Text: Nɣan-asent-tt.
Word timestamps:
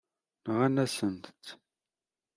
Nɣan-asent-tt. 0.47 1.45